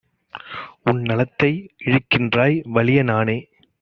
[0.85, 1.51] உன்நலத்தை
[1.85, 3.37] இழுக்கின்றாய்; வலிய நானே